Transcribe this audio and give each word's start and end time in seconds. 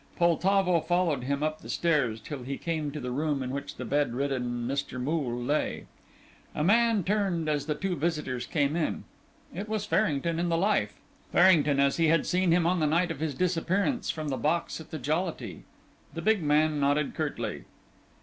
Poltavo 0.17 0.81
followed 0.81 1.25
him 1.25 1.43
up 1.43 1.61
the 1.61 1.69
stairs 1.69 2.19
till 2.19 2.41
he 2.41 2.57
came 2.57 2.89
to 2.89 2.99
the 2.99 3.11
room 3.11 3.43
in 3.43 3.51
which 3.51 3.75
the 3.75 3.85
bedridden 3.85 4.67
Mr. 4.67 4.99
Moole 4.99 5.39
lay. 5.39 5.85
A 6.55 6.63
man 6.63 7.03
turned 7.03 7.47
as 7.47 7.67
the 7.67 7.75
two 7.75 7.95
visitors 7.95 8.47
came 8.47 8.75
in 8.75 9.03
it 9.53 9.69
was 9.69 9.85
Farrington 9.85 10.39
in 10.39 10.49
the 10.49 10.57
life, 10.57 10.95
Farrington 11.31 11.79
as 11.79 11.97
he 11.97 12.07
had 12.07 12.25
seen 12.25 12.51
him 12.51 12.65
on 12.65 12.79
the 12.79 12.87
night 12.87 13.11
of 13.11 13.19
his 13.19 13.35
disappearance 13.35 14.09
from 14.09 14.29
the 14.29 14.37
box 14.37 14.81
at 14.81 14.89
the 14.89 14.97
Jollity. 14.97 15.65
The 16.15 16.23
big 16.23 16.41
man 16.41 16.79
nodded 16.79 17.13
curtly. 17.13 17.65